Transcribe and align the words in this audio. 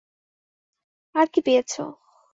আর 1.15 1.27
কী 1.33 1.39
পেয়েছ? 1.45 1.71